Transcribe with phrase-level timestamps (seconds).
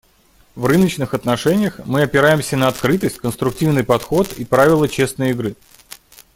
[0.55, 5.55] В рыночных отношениях мы опираемся на открытость, конструктивный подход и правила «честной игры».